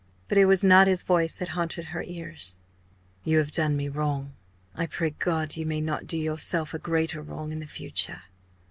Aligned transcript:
But 0.27 0.39
it 0.39 0.45
was 0.45 0.63
not 0.63 0.87
his 0.87 1.03
voice 1.03 1.35
that 1.35 1.49
haunted 1.49 1.85
her 1.93 2.01
ears. 2.01 2.59
"_You 3.23 3.37
have 3.37 3.51
done 3.51 3.77
me 3.77 3.87
wrong 3.87 4.33
I 4.73 4.87
pray 4.87 5.11
God 5.11 5.55
you 5.55 5.63
may 5.67 5.79
not 5.79 6.07
do 6.07 6.17
yourself 6.17 6.73
a 6.73 6.79
greater 6.79 7.21
wrong 7.21 7.51
in 7.51 7.59
the 7.59 7.67
future! 7.67 8.23